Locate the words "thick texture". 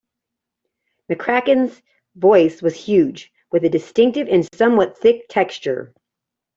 4.97-5.93